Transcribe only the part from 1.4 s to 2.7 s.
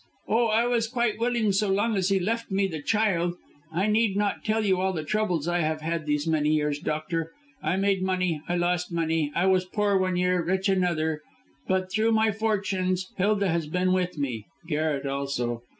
so long as he left me